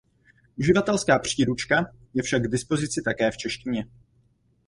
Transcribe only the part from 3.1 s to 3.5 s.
v